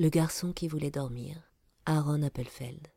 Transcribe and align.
Le 0.00 0.08
garçon 0.08 0.54
qui 0.54 0.66
voulait 0.66 0.90
dormir, 0.90 1.52
Aaron 1.84 2.22
Appelfeld. 2.22 2.88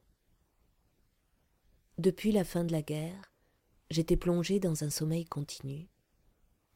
Depuis 1.97 2.31
la 2.31 2.45
fin 2.45 2.63
de 2.63 2.71
la 2.71 2.81
guerre, 2.81 3.33
j'étais 3.89 4.15
plongé 4.15 4.61
dans 4.61 4.85
un 4.85 4.89
sommeil 4.89 5.25
continu. 5.25 5.89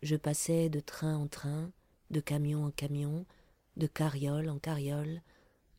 Je 0.01 0.17
passais 0.17 0.67
de 0.67 0.81
train 0.81 1.15
en 1.15 1.29
train, 1.29 1.71
de 2.11 2.19
camion 2.19 2.65
en 2.65 2.71
camion, 2.71 3.25
de 3.77 3.87
carriole 3.87 4.49
en 4.49 4.59
carriole, 4.59 5.21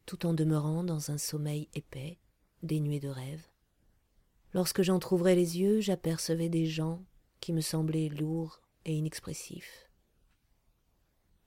tout 0.07 0.25
en 0.25 0.33
demeurant 0.33 0.83
dans 0.83 1.11
un 1.11 1.19
sommeil 1.19 1.69
épais, 1.75 2.17
dénué 2.63 3.01
de 3.01 3.11
rêves. 3.11 3.49
Lorsque 4.55 4.81
j'entr'ouvrais 4.81 5.35
les 5.35 5.59
yeux, 5.59 5.83
j'apercevais 5.83 6.49
des 6.49 6.65
gens 6.65 7.05
qui 7.41 7.53
me 7.53 7.61
semblaient 7.61 8.09
lourds 8.09 8.63
et 8.87 8.95
inexpressifs. 8.95 9.91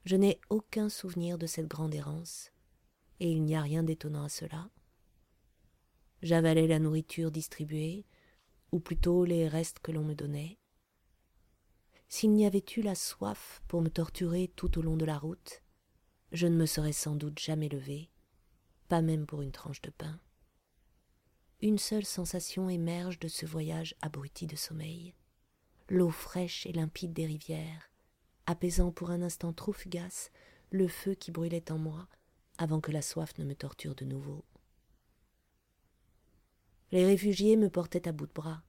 Je 0.05 0.18
n'ai 0.18 0.39
aucun 0.52 0.88
souvenir 0.88 1.39
de 1.39 1.47
cette 1.47 1.68
grande 1.68 1.95
errance, 1.95 2.52
et 3.21 3.29
il 3.29 3.43
n'y 3.43 3.55
a 3.55 3.61
rien 3.61 3.83
d'étonnant 3.83 4.23
à 4.23 4.29
cela. 4.29 4.67
J'avalais 6.23 6.66
la 6.66 6.79
nourriture 6.79 7.29
distribuée, 7.29 8.03
ou 8.71 8.79
plutôt 8.79 9.25
les 9.25 9.48
restes 9.48 9.77
que 9.77 9.91
l'on 9.91 10.03
me 10.03 10.16
donnait. 10.16 10.57
S'il 12.07 12.34
n'y 12.34 12.48
avait 12.48 12.65
eu 12.76 12.81
la 12.81 12.95
soif 12.95 13.62
pour 13.67 13.84
me 13.84 13.89
torturer 13.89 14.52
tout 14.55 14.79
au 14.79 14.81
long 14.81 14.98
de 14.98 15.05
la 15.05 15.20
route, 15.20 15.62
je 16.31 16.48
ne 16.48 16.55
me 16.55 16.65
serais 16.65 16.93
sans 16.93 17.15
doute 17.15 17.38
jamais 17.38 17.70
levé, 17.70 18.09
pas 18.88 19.03
même 19.03 19.27
pour 19.27 19.43
une 19.43 19.51
tranche 19.51 19.81
de 19.81 19.91
pain. 19.91 20.20
Une 21.62 21.77
seule 21.77 22.05
sensation 22.05 22.71
émerge 22.71 23.20
de 23.20 23.27
ce 23.27 23.45
voyage 23.45 23.93
abruti 24.01 24.48
de 24.48 24.55
sommeil. 24.55 25.13
L'eau 25.90 26.09
fraîche 26.09 26.65
et 26.65 26.71
limpide 26.71 27.13
des 27.13 27.27
rivières, 27.27 27.91
apaisant 28.48 28.91
pour 28.91 29.12
un 29.12 29.21
instant 29.21 29.53
trop 29.53 29.73
fugace 29.73 30.31
le 30.71 30.88
feu 30.88 31.13
qui 31.13 31.29
brûlait 31.29 31.71
en 31.71 31.77
moi 31.77 32.07
avant 32.61 32.79
que 32.79 32.91
la 32.91 33.01
soif 33.01 33.35
ne 33.39 33.43
me 33.43 33.55
torture 33.55 33.95
de 33.95 34.05
nouveau. 34.05 34.45
Les 36.91 37.05
réfugiés 37.05 37.57
me 37.57 37.71
portaient 37.71 38.07
à 38.07 38.12
bout 38.12 38.27
de 38.27 38.34
bras. 38.34 38.62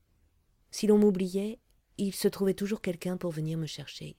Si 0.70 0.86
l'on 0.86 0.96
m'oubliait, 0.96 1.60
il 1.98 2.14
se 2.14 2.26
trouvait 2.26 2.54
toujours 2.54 2.80
quelqu'un 2.80 3.18
pour 3.18 3.32
venir 3.32 3.58
me 3.58 3.66
chercher. 3.66 4.16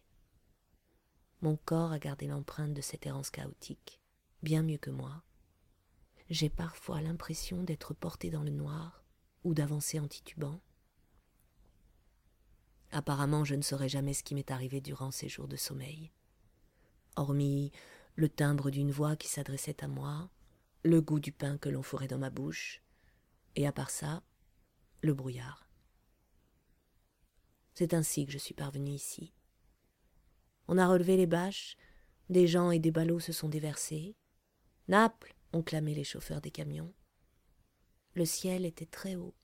Mon 1.41 1.57
corps 1.57 1.91
a 1.91 1.97
gardé 1.97 2.27
l'empreinte 2.27 2.75
de 2.75 2.81
cette 2.81 3.07
errance 3.07 3.31
chaotique, 3.31 3.99
bien 4.43 4.61
mieux 4.61 4.77
que 4.77 4.91
moi. 4.91 5.23
J'ai 6.30 6.49
parfois 6.49 7.02
l'impression 7.02 7.63
d'être 7.63 7.95
porté 7.95 8.30
dans 8.30 8.43
le 8.43 8.52
noir 8.52 9.03
ou 9.43 9.55
d'avancer 9.55 9.99
en 9.99 10.08
titubant. 10.08 10.61
Apparemment, 12.91 13.43
je 13.43 13.55
ne 13.55 13.63
saurais 13.63 13.89
jamais 13.89 14.13
ce 14.13 14.23
qui 14.23 14.35
m'est 14.35 14.52
arrivé 14.52 14.81
durant 14.81 15.09
ces 15.09 15.30
jours 15.30 15.47
de 15.47 15.55
sommeil. 15.55 16.11
Hormis 17.15 17.71
le 18.16 18.30
timbre 18.30 18.69
d'une 18.69 18.92
voix 18.92 19.16
qui 19.16 19.28
s'adressait 19.28 19.83
à 19.83 19.88
moi, 19.88 20.30
le 20.83 21.02
goût 21.02 21.19
du 21.19 21.31
pain 21.31 21.58
que 21.58 21.69
l'on 21.69 21.81
fourrait 21.81 22.08
dans 22.08 22.17
ma 22.17 22.30
bouche, 22.30 22.81
et 23.55 23.66
à 23.66 23.72
part 23.72 23.89
ça, 23.89 24.23
le 25.02 25.14
brouillard. 25.14 25.67
C'est 27.73 27.94
ainsi 27.94 28.25
que 28.25 28.31
je 28.31 28.38
suis 28.38 28.53
parvenu 28.53 28.92
ici. 28.92 29.33
On 30.67 30.78
a 30.78 30.88
relevé 30.88 31.17
les 31.17 31.25
bâches, 31.25 31.75
des 32.30 32.47
gens 32.47 32.72
et 32.72 32.80
des 32.80 32.92
ballots 32.92 33.20
se 33.20 33.31
sont 33.31 33.50
déversés. 33.50 34.16
Naples 34.88 35.36
ont 35.52 35.64
clamé 35.64 35.95
les 35.95 36.03
chauffeurs 36.03 36.42
des 36.42 36.52
camions. 36.52 36.94
Le 38.14 38.25
ciel 38.25 38.66
était 38.66 38.86
très 38.86 39.16
haut, 39.16 39.36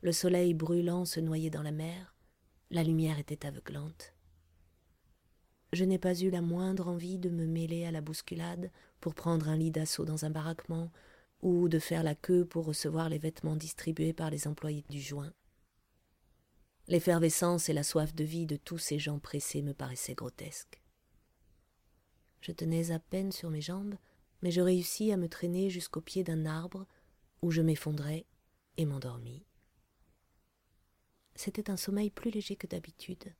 le 0.00 0.12
soleil 0.12 0.54
brûlant 0.54 1.04
se 1.04 1.20
noyait 1.20 1.50
dans 1.50 1.62
la 1.62 1.72
mer, 1.72 2.14
la 2.70 2.82
lumière 2.82 3.18
était 3.18 3.46
aveuglante. 3.46 4.13
Je 5.74 5.84
n'ai 5.84 5.98
pas 5.98 6.14
eu 6.14 6.30
la 6.30 6.40
moindre 6.40 6.86
envie 6.86 7.18
de 7.18 7.28
me 7.28 7.46
mêler 7.46 7.84
à 7.84 7.90
la 7.90 8.00
bousculade 8.00 8.70
pour 9.00 9.16
prendre 9.16 9.48
un 9.48 9.56
lit 9.56 9.72
d'assaut 9.72 10.04
dans 10.04 10.24
un 10.24 10.30
baraquement 10.30 10.92
ou 11.42 11.68
de 11.68 11.80
faire 11.80 12.04
la 12.04 12.14
queue 12.14 12.44
pour 12.44 12.66
recevoir 12.66 13.08
les 13.08 13.18
vêtements 13.18 13.56
distribués 13.56 14.12
par 14.12 14.30
les 14.30 14.46
employés 14.46 14.84
du 14.88 15.00
joint. 15.00 15.32
L'effervescence 16.86 17.68
et 17.68 17.72
la 17.72 17.82
soif 17.82 18.14
de 18.14 18.22
vie 18.22 18.46
de 18.46 18.54
tous 18.54 18.78
ces 18.78 19.00
gens 19.00 19.18
pressés 19.18 19.62
me 19.62 19.74
paraissaient 19.74 20.14
grotesques. 20.14 20.80
Je 22.40 22.52
tenais 22.52 22.92
à 22.92 23.00
peine 23.00 23.32
sur 23.32 23.50
mes 23.50 23.60
jambes, 23.60 23.96
mais 24.42 24.52
je 24.52 24.60
réussis 24.60 25.10
à 25.10 25.16
me 25.16 25.28
traîner 25.28 25.70
jusqu'au 25.70 26.00
pied 26.00 26.22
d'un 26.22 26.46
arbre 26.46 26.86
où 27.42 27.50
je 27.50 27.62
m'effondrai 27.62 28.26
et 28.76 28.84
m'endormis. 28.84 29.44
C'était 31.34 31.68
un 31.68 31.76
sommeil 31.76 32.10
plus 32.10 32.30
léger 32.30 32.54
que 32.54 32.68
d'habitude. 32.68 33.34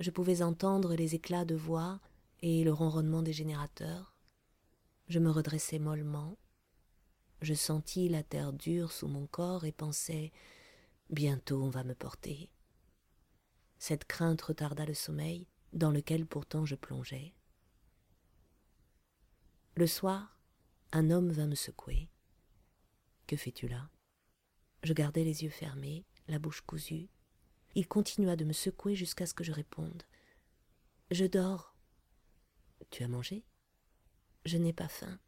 Je 0.00 0.10
pouvais 0.10 0.42
entendre 0.42 0.94
les 0.94 1.14
éclats 1.14 1.44
de 1.44 1.54
voix 1.54 2.00
et 2.42 2.64
le 2.64 2.72
ronronnement 2.72 3.22
des 3.22 3.32
générateurs. 3.32 4.14
Je 5.08 5.18
me 5.18 5.30
redressai 5.30 5.78
mollement. 5.78 6.36
Je 7.42 7.54
sentis 7.54 8.08
la 8.08 8.22
terre 8.22 8.52
dure 8.52 8.92
sous 8.92 9.08
mon 9.08 9.26
corps 9.26 9.64
et 9.64 9.72
pensai 9.72 10.32
Bientôt 11.10 11.62
on 11.62 11.68
va 11.68 11.84
me 11.84 11.94
porter. 11.94 12.50
Cette 13.78 14.06
crainte 14.06 14.40
retarda 14.40 14.86
le 14.86 14.94
sommeil, 14.94 15.46
dans 15.72 15.90
lequel 15.90 16.26
pourtant 16.26 16.64
je 16.64 16.74
plongeais. 16.74 17.34
Le 19.76 19.86
soir, 19.86 20.38
un 20.92 21.10
homme 21.10 21.30
vint 21.30 21.46
me 21.46 21.54
secouer. 21.54 22.08
Que 23.26 23.36
fais-tu 23.36 23.68
là? 23.68 23.90
Je 24.82 24.92
gardais 24.92 25.24
les 25.24 25.44
yeux 25.44 25.50
fermés, 25.50 26.04
la 26.28 26.38
bouche 26.38 26.62
cousue. 26.62 27.08
Il 27.74 27.88
continua 27.88 28.36
de 28.36 28.44
me 28.44 28.52
secouer 28.52 28.94
jusqu'à 28.94 29.26
ce 29.26 29.34
que 29.34 29.44
je 29.44 29.52
réponde. 29.52 30.04
Je 31.10 31.24
dors. 31.24 31.74
Tu 32.90 33.02
as 33.02 33.08
mangé? 33.08 33.44
Je 34.44 34.58
n'ai 34.58 34.72
pas 34.72 34.88
faim. 34.88 35.18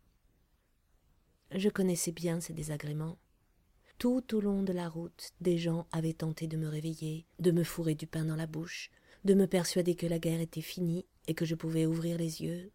Je 1.53 1.69
connaissais 1.69 2.13
bien 2.13 2.41
ces 2.41 2.53
désagréments. 2.53 3.19
Tout 3.99 4.35
au 4.35 4.41
long 4.41 4.63
de 4.63 4.73
la 4.73 4.89
route, 4.89 5.33
des 5.41 5.59
gens 5.59 5.87
avaient 5.91 6.13
tenté 6.13 6.47
de 6.47 6.57
me 6.57 6.69
réveiller, 6.69 7.27
de 7.39 7.51
me 7.51 7.65
fourrer 7.65 7.95
du 7.95 8.07
pain 8.07 8.25
dans 8.25 8.37
la 8.37 8.47
bouche, 8.47 8.91
de 9.25 9.35
me 9.35 9.47
persuader 9.47 9.97
que 9.97 10.07
la 10.07 10.19
guerre 10.19 10.41
était 10.41 10.61
finie 10.61 11.07
et 11.27 11.35
que 11.35 11.45
je 11.45 11.55
pouvais 11.55 11.87
ouvrir 11.87 12.19
les 12.19 12.43
yeux. 12.43 12.71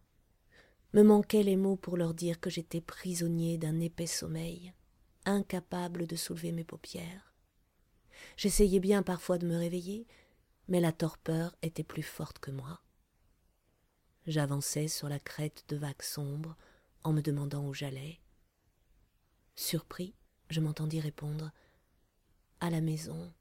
Me 0.92 1.02
manquaient 1.02 1.44
les 1.44 1.56
mots 1.56 1.76
pour 1.76 1.96
leur 1.96 2.12
dire 2.12 2.40
que 2.40 2.50
j'étais 2.50 2.80
prisonnier 2.80 3.56
d'un 3.56 3.80
épais 3.80 4.06
sommeil, 4.06 4.74
incapable 5.24 6.06
de 6.06 6.16
soulever 6.16 6.52
mes 6.52 6.64
paupières. 6.64 7.31
J'essayais 8.36 8.80
bien 8.80 9.02
parfois 9.02 9.38
de 9.38 9.46
me 9.46 9.56
réveiller, 9.56 10.06
mais 10.68 10.80
la 10.80 10.92
torpeur 10.92 11.54
était 11.62 11.82
plus 11.82 12.02
forte 12.02 12.38
que 12.38 12.50
moi. 12.50 12.80
J'avançais 14.26 14.88
sur 14.88 15.08
la 15.08 15.18
crête 15.18 15.64
de 15.68 15.76
vagues 15.76 16.02
sombres 16.02 16.56
en 17.02 17.12
me 17.12 17.20
demandant 17.20 17.66
où 17.66 17.74
j'allais. 17.74 18.20
Surpris, 19.56 20.14
je 20.50 20.60
m'entendis 20.60 21.00
répondre 21.00 21.52
À 22.60 22.70
la 22.70 22.80
maison. 22.80 23.32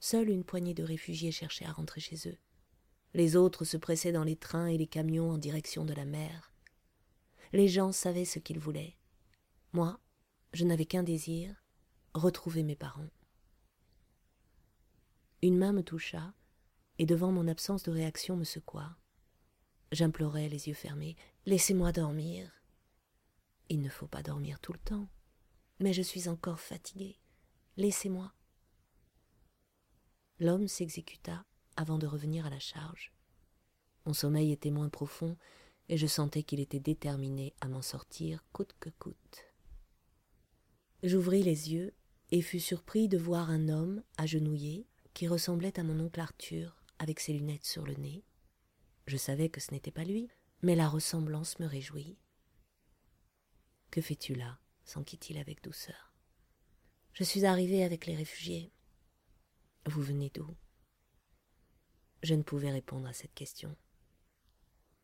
Seule 0.00 0.30
une 0.30 0.44
poignée 0.44 0.74
de 0.74 0.82
réfugiés 0.82 1.32
cherchait 1.32 1.66
à 1.66 1.72
rentrer 1.72 2.00
chez 2.00 2.28
eux. 2.28 2.38
Les 3.14 3.36
autres 3.36 3.64
se 3.64 3.76
pressaient 3.76 4.12
dans 4.12 4.24
les 4.24 4.36
trains 4.36 4.66
et 4.66 4.76
les 4.76 4.86
camions 4.86 5.30
en 5.30 5.38
direction 5.38 5.84
de 5.84 5.94
la 5.94 6.04
mer. 6.04 6.52
Les 7.52 7.68
gens 7.68 7.92
savaient 7.92 8.24
ce 8.24 8.38
qu'ils 8.38 8.58
voulaient. 8.58 8.96
Moi, 9.72 10.00
je 10.52 10.64
n'avais 10.64 10.86
qu'un 10.86 11.02
désir 11.02 11.63
retrouver 12.14 12.62
mes 12.62 12.76
parents. 12.76 13.10
Une 15.42 15.58
main 15.58 15.72
me 15.72 15.82
toucha, 15.82 16.32
et 16.98 17.06
devant 17.06 17.32
mon 17.32 17.48
absence 17.48 17.82
de 17.82 17.90
réaction 17.90 18.36
me 18.36 18.44
secoua. 18.44 18.96
J'implorai 19.92 20.48
les 20.48 20.68
yeux 20.68 20.74
fermés 20.74 21.16
Laissez-moi 21.46 21.92
dormir. 21.92 22.50
Il 23.68 23.82
ne 23.82 23.90
faut 23.90 24.06
pas 24.06 24.22
dormir 24.22 24.60
tout 24.60 24.72
le 24.72 24.78
temps. 24.78 25.08
Mais 25.80 25.92
je 25.92 26.02
suis 26.02 26.28
encore 26.28 26.60
fatigué. 26.60 27.18
Laissez-moi. 27.76 28.32
L'homme 30.38 30.68
s'exécuta 30.68 31.44
avant 31.76 31.98
de 31.98 32.06
revenir 32.06 32.46
à 32.46 32.50
la 32.50 32.60
charge. 32.60 33.12
Mon 34.06 34.14
sommeil 34.14 34.52
était 34.52 34.70
moins 34.70 34.88
profond, 34.88 35.36
et 35.88 35.96
je 35.96 36.06
sentais 36.06 36.42
qu'il 36.42 36.60
était 36.60 36.80
déterminé 36.80 37.54
à 37.60 37.68
m'en 37.68 37.82
sortir 37.82 38.44
coûte 38.52 38.74
que 38.80 38.90
coûte. 38.90 39.46
J'ouvris 41.02 41.42
les 41.42 41.72
yeux 41.72 41.92
et 42.34 42.42
fus 42.42 42.58
surpris 42.58 43.06
de 43.06 43.16
voir 43.16 43.48
un 43.48 43.68
homme 43.68 44.02
agenouillé 44.18 44.88
qui 45.12 45.28
ressemblait 45.28 45.78
à 45.78 45.84
mon 45.84 46.00
oncle 46.00 46.18
Arthur 46.18 46.82
avec 46.98 47.20
ses 47.20 47.32
lunettes 47.32 47.64
sur 47.64 47.86
le 47.86 47.94
nez. 47.94 48.24
Je 49.06 49.16
savais 49.16 49.50
que 49.50 49.60
ce 49.60 49.70
n'était 49.70 49.92
pas 49.92 50.02
lui, 50.02 50.28
mais 50.60 50.74
la 50.74 50.88
ressemblance 50.88 51.60
me 51.60 51.66
réjouit. 51.66 52.18
Que 53.92 54.00
fais-tu 54.00 54.34
là? 54.34 54.58
s'enquit-il 54.82 55.38
avec 55.38 55.62
douceur. 55.62 56.12
Je 57.12 57.22
suis 57.22 57.44
arrivé 57.44 57.84
avec 57.84 58.04
les 58.04 58.16
réfugiés. 58.16 58.72
Vous 59.86 60.02
venez 60.02 60.32
d'où? 60.34 60.56
Je 62.24 62.34
ne 62.34 62.42
pouvais 62.42 62.72
répondre 62.72 63.06
à 63.06 63.12
cette 63.12 63.34
question. 63.34 63.76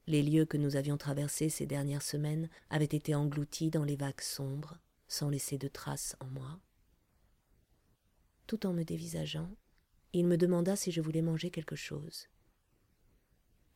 Les 0.09 0.25
lieux 0.25 0.47
que 0.47 0.57
nous 0.57 0.75
avions 0.75 0.97
traversés 0.97 1.49
ces 1.49 1.67
dernières 1.67 2.03
semaines 2.03 2.51
avaient 2.71 2.87
été 2.87 3.15
engloutis 3.15 3.71
dans 3.71 3.85
les 3.85 3.95
vagues 3.95 4.21
sombres, 4.21 4.79
sans 5.07 5.29
laisser 5.29 5.59
de 5.59 5.69
traces 5.69 6.17
en 6.19 6.27
moi. 6.27 6.61
Tout 8.51 8.67
en 8.67 8.73
me 8.73 8.83
dévisageant, 8.83 9.49
il 10.13 10.27
me 10.27 10.37
demanda 10.37 10.75
si 10.75 10.91
je 10.91 11.01
voulais 11.01 11.23
manger 11.23 11.53
quelque 11.53 11.77
chose. 11.77 12.27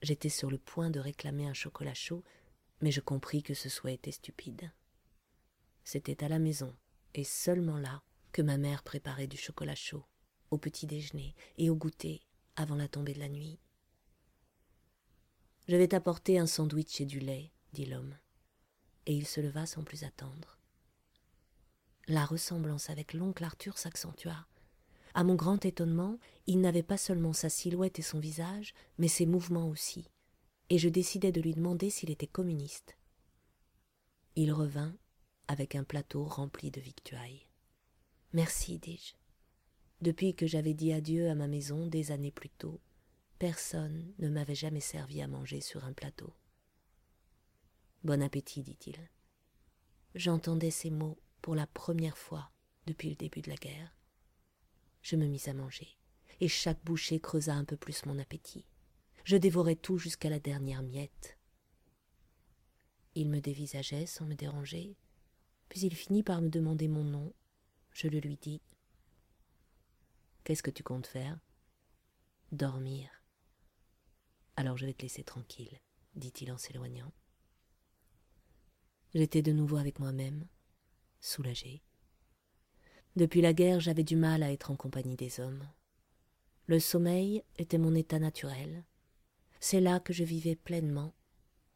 J'étais 0.02 0.28
sur 0.28 0.50
le 0.50 0.58
point 0.58 0.90
de 0.90 0.98
réclamer 0.98 1.46
un 1.46 1.54
chocolat 1.54 1.94
chaud 1.94 2.24
Mais 2.80 2.90
je 2.90 3.00
compris 3.00 3.44
que 3.44 3.54
ce 3.54 3.68
souhait 3.68 3.94
était 3.94 4.10
stupide. 4.10 4.72
C'était 5.84 6.24
à 6.24 6.28
la 6.28 6.40
maison, 6.40 6.74
et 7.14 7.22
seulement 7.22 7.78
là, 7.78 8.02
que 8.32 8.42
ma 8.42 8.56
mère 8.56 8.82
préparait 8.82 9.28
du 9.28 9.36
chocolat 9.36 9.76
chaud, 9.76 10.04
au 10.50 10.58
petit 10.58 10.88
déjeuner 10.88 11.36
et 11.56 11.70
au 11.70 11.76
goûter, 11.76 12.22
avant 12.56 12.74
la 12.74 12.88
tombée 12.88 13.14
de 13.14 13.20
la 13.20 13.28
nuit. 13.28 13.60
Je 15.68 15.76
vais 15.76 15.86
t'apporter 15.86 16.40
un 16.40 16.48
sandwich 16.48 17.00
et 17.00 17.06
du 17.06 17.20
lait, 17.20 17.52
dit 17.72 17.86
l'homme, 17.86 18.18
et 19.06 19.14
il 19.14 19.28
se 19.28 19.40
leva 19.40 19.66
sans 19.66 19.84
plus 19.84 20.02
attendre. 20.02 20.58
La 22.08 22.24
ressemblance 22.24 22.90
avec 22.90 23.14
l'oncle 23.14 23.44
Arthur 23.44 23.78
s'accentua. 23.78 24.48
À 25.14 25.22
mon 25.22 25.36
grand 25.36 25.64
étonnement, 25.64 26.18
il 26.46 26.60
n'avait 26.60 26.82
pas 26.82 26.96
seulement 26.96 27.32
sa 27.32 27.48
silhouette 27.48 28.00
et 28.00 28.02
son 28.02 28.18
visage, 28.18 28.74
mais 28.98 29.08
ses 29.08 29.26
mouvements 29.26 29.68
aussi, 29.68 30.10
et 30.70 30.78
je 30.78 30.88
décidai 30.88 31.30
de 31.30 31.40
lui 31.40 31.54
demander 31.54 31.88
s'il 31.88 32.10
était 32.10 32.26
communiste. 32.26 32.96
Il 34.34 34.52
revint 34.52 34.96
avec 35.46 35.76
un 35.76 35.84
plateau 35.84 36.24
rempli 36.24 36.72
de 36.72 36.80
victuailles. 36.80 37.46
Merci, 38.32 38.78
dis-je. 38.80 39.14
Depuis 40.00 40.34
que 40.34 40.46
j'avais 40.46 40.74
dit 40.74 40.92
adieu 40.92 41.30
à 41.30 41.36
ma 41.36 41.46
maison 41.46 41.86
des 41.86 42.10
années 42.10 42.32
plus 42.32 42.50
tôt, 42.50 42.80
personne 43.38 44.12
ne 44.18 44.28
m'avait 44.28 44.56
jamais 44.56 44.80
servi 44.80 45.22
à 45.22 45.28
manger 45.28 45.60
sur 45.60 45.84
un 45.84 45.92
plateau. 45.92 46.32
Bon 48.02 48.20
appétit, 48.20 48.62
dit-il. 48.62 48.96
J'entendais 50.14 50.72
ces 50.72 50.90
mots 50.90 51.18
pour 51.40 51.54
la 51.54 51.66
première 51.68 52.18
fois 52.18 52.50
depuis 52.86 53.10
le 53.10 53.16
début 53.16 53.40
de 53.40 53.50
la 53.50 53.56
guerre. 53.56 53.94
Je 55.04 55.16
me 55.16 55.26
mis 55.26 55.50
à 55.50 55.52
manger, 55.52 55.98
et 56.40 56.48
chaque 56.48 56.82
bouchée 56.82 57.20
creusa 57.20 57.54
un 57.54 57.66
peu 57.66 57.76
plus 57.76 58.06
mon 58.06 58.18
appétit. 58.18 58.64
Je 59.24 59.36
dévorais 59.36 59.76
tout 59.76 59.98
jusqu'à 59.98 60.30
la 60.30 60.40
dernière 60.40 60.82
miette. 60.82 61.38
Il 63.14 63.28
me 63.28 63.40
dévisageait 63.40 64.06
sans 64.06 64.24
me 64.24 64.34
déranger, 64.34 64.96
puis 65.68 65.80
il 65.80 65.94
finit 65.94 66.22
par 66.22 66.40
me 66.40 66.48
demander 66.48 66.88
mon 66.88 67.04
nom. 67.04 67.34
Je 67.92 68.08
le 68.08 68.18
lui 68.18 68.38
dis. 68.38 68.62
Qu'est-ce 70.42 70.62
que 70.62 70.70
tu 70.70 70.82
comptes 70.82 71.06
faire? 71.06 71.38
Dormir. 72.50 73.10
Alors 74.56 74.78
je 74.78 74.86
vais 74.86 74.94
te 74.94 75.02
laisser 75.02 75.22
tranquille, 75.22 75.80
dit-il 76.14 76.50
en 76.50 76.56
s'éloignant. 76.56 77.12
J'étais 79.12 79.42
de 79.42 79.52
nouveau 79.52 79.76
avec 79.76 79.98
moi-même, 79.98 80.46
soulagé. 81.20 81.82
Depuis 83.16 83.40
la 83.40 83.52
guerre, 83.52 83.78
j'avais 83.78 84.02
du 84.02 84.16
mal 84.16 84.42
à 84.42 84.50
être 84.50 84.72
en 84.72 84.76
compagnie 84.76 85.16
des 85.16 85.38
hommes. 85.38 85.68
Le 86.66 86.80
sommeil 86.80 87.44
était 87.58 87.78
mon 87.78 87.94
état 87.94 88.18
naturel. 88.18 88.84
C'est 89.60 89.80
là 89.80 90.00
que 90.00 90.12
je 90.12 90.24
vivais 90.24 90.56
pleinement, 90.56 91.14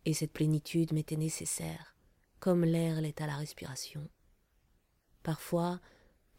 et 0.04 0.14
cette 0.14 0.32
plénitude 0.32 0.92
m'était 0.92 1.16
nécessaire, 1.16 1.94
comme 2.40 2.64
l'air 2.64 3.00
l'est 3.00 3.20
à 3.20 3.26
la 3.26 3.36
respiration. 3.36 4.08
Parfois, 5.22 5.80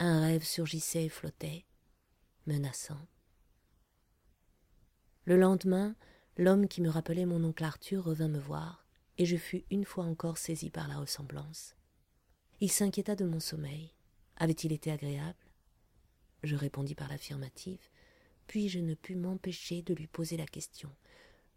un 0.00 0.20
rêve 0.20 0.44
surgissait 0.44 1.04
et 1.04 1.08
flottait, 1.08 1.64
menaçant. 2.46 3.06
Le 5.24 5.36
lendemain, 5.36 5.94
l'homme 6.36 6.68
qui 6.68 6.82
me 6.82 6.90
rappelait 6.90 7.26
mon 7.26 7.42
oncle 7.44 7.64
Arthur 7.64 8.04
revint 8.04 8.28
me 8.28 8.38
voir, 8.38 8.86
et 9.16 9.24
je 9.24 9.36
fus 9.36 9.64
une 9.70 9.84
fois 9.84 10.04
encore 10.04 10.38
saisi 10.38 10.70
par 10.70 10.88
la 10.88 10.98
ressemblance. 10.98 11.74
Il 12.60 12.70
s'inquiéta 12.70 13.14
de 13.14 13.24
mon 13.24 13.40
sommeil. 13.40 13.94
Avait-il 14.40 14.72
été 14.72 14.90
agréable? 14.90 15.38
Je 16.42 16.56
répondis 16.56 16.94
par 16.94 17.08
l'affirmative, 17.08 17.90
puis 18.46 18.70
je 18.70 18.80
ne 18.80 18.94
pus 18.94 19.14
m'empêcher 19.14 19.82
de 19.82 19.92
lui 19.92 20.06
poser 20.06 20.38
la 20.38 20.46
question. 20.46 20.90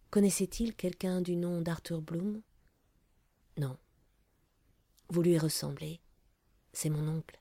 Connaissait-il 0.10 0.76
quelqu'un 0.76 1.22
du 1.22 1.38
nom 1.38 1.62
d'Arthur 1.62 2.02
Bloom? 2.02 2.42
Non. 3.58 3.78
Vous 5.08 5.22
lui 5.22 5.38
ressemblez? 5.38 6.02
C'est 6.74 6.90
mon 6.90 7.08
oncle. 7.08 7.40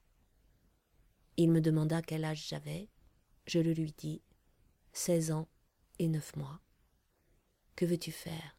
Il 1.36 1.50
me 1.50 1.60
demanda 1.60 2.02
quel 2.02 2.24
âge 2.24 2.46
j'avais. 2.48 2.88
Je 3.46 3.58
le 3.58 3.72
lui 3.72 3.92
dis. 3.98 4.22
Seize 4.92 5.32
ans 5.32 5.48
et 5.98 6.06
neuf 6.06 6.36
mois. 6.36 6.60
Que 7.74 7.84
veux-tu 7.84 8.12
faire? 8.12 8.56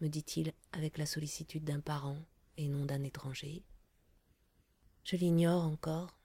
me 0.00 0.08
dit-il 0.08 0.54
avec 0.72 0.96
la 0.96 1.06
sollicitude 1.06 1.64
d'un 1.64 1.80
parent 1.80 2.18
et 2.56 2.68
non 2.68 2.86
d'un 2.86 3.04
étranger. 3.04 3.62
Je 5.04 5.16
l'ignore 5.16 5.64
encore. 5.64 6.21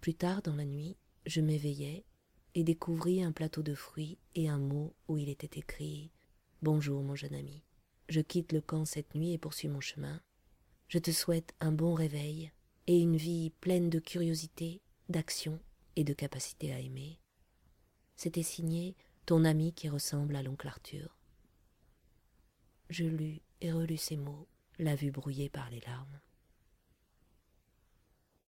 Plus 0.00 0.14
tard 0.14 0.40
dans 0.40 0.56
la 0.56 0.64
nuit, 0.64 0.96
je 1.26 1.42
m'éveillai 1.42 2.06
et 2.54 2.64
découvris 2.64 3.22
un 3.22 3.32
plateau 3.32 3.62
de 3.62 3.74
fruits 3.74 4.18
et 4.34 4.48
un 4.48 4.58
mot 4.58 4.94
où 5.08 5.18
il 5.18 5.28
était 5.28 5.58
écrit 5.58 6.10
Bonjour 6.62 7.02
mon 7.02 7.14
jeune 7.14 7.34
ami. 7.34 7.62
Je 8.08 8.22
quitte 8.22 8.52
le 8.52 8.62
camp 8.62 8.86
cette 8.86 9.14
nuit 9.14 9.32
et 9.32 9.38
poursuis 9.38 9.68
mon 9.68 9.80
chemin. 9.80 10.22
Je 10.88 10.98
te 10.98 11.10
souhaite 11.10 11.54
un 11.60 11.70
bon 11.70 11.92
réveil 11.92 12.50
et 12.86 12.98
une 12.98 13.16
vie 13.16 13.50
pleine 13.60 13.90
de 13.90 13.98
curiosité, 13.98 14.80
d'action 15.10 15.60
et 15.96 16.04
de 16.04 16.14
capacité 16.14 16.72
à 16.72 16.80
aimer. 16.80 17.20
C'était 18.16 18.42
signé 18.42 18.96
ton 19.26 19.44
ami 19.44 19.74
qui 19.74 19.90
ressemble 19.90 20.34
à 20.34 20.42
l'oncle 20.42 20.66
Arthur. 20.66 21.18
Je 22.88 23.04
lus 23.04 23.42
et 23.60 23.70
relus 23.70 23.98
ces 23.98 24.16
mots, 24.16 24.48
la 24.78 24.96
vue 24.96 25.10
brouillée 25.10 25.50
par 25.50 25.68
les 25.68 25.80
larmes. 25.80 26.20